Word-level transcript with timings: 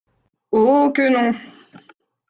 Oh 0.57 0.89
que 0.95 1.05
non! 1.13 1.27